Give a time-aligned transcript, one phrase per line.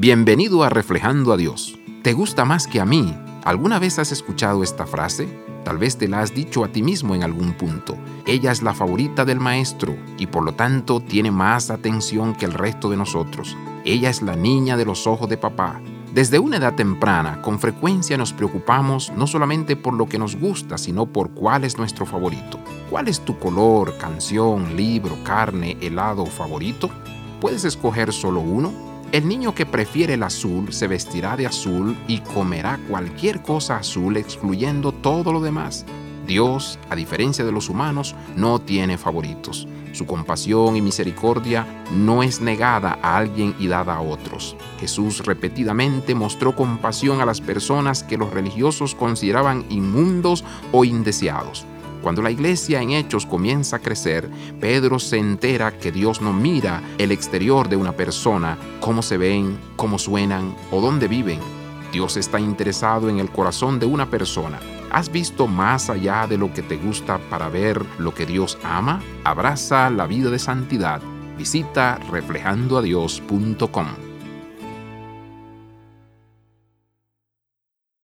[0.00, 1.78] Bienvenido a Reflejando a Dios.
[2.02, 3.14] ¿Te gusta más que a mí?
[3.44, 5.28] ¿Alguna vez has escuchado esta frase?
[5.62, 7.98] Tal vez te la has dicho a ti mismo en algún punto.
[8.24, 12.54] Ella es la favorita del maestro y por lo tanto tiene más atención que el
[12.54, 13.58] resto de nosotros.
[13.84, 15.82] Ella es la niña de los ojos de papá.
[16.14, 20.78] Desde una edad temprana, con frecuencia nos preocupamos no solamente por lo que nos gusta,
[20.78, 22.58] sino por cuál es nuestro favorito.
[22.88, 26.88] ¿Cuál es tu color, canción, libro, carne, helado favorito?
[27.38, 28.89] ¿Puedes escoger solo uno?
[29.12, 34.16] El niño que prefiere el azul se vestirá de azul y comerá cualquier cosa azul
[34.16, 35.84] excluyendo todo lo demás.
[36.28, 39.66] Dios, a diferencia de los humanos, no tiene favoritos.
[39.90, 44.56] Su compasión y misericordia no es negada a alguien y dada a otros.
[44.78, 51.66] Jesús repetidamente mostró compasión a las personas que los religiosos consideraban inmundos o indeseados.
[52.02, 54.28] Cuando la iglesia en hechos comienza a crecer,
[54.60, 59.58] Pedro se entera que Dios no mira el exterior de una persona, cómo se ven,
[59.76, 61.38] cómo suenan o dónde viven.
[61.92, 64.58] Dios está interesado en el corazón de una persona.
[64.90, 69.02] ¿Has visto más allá de lo que te gusta para ver lo que Dios ama?
[69.24, 71.00] Abraza la vida de santidad.
[71.36, 74.09] Visita reflejandoadios.com.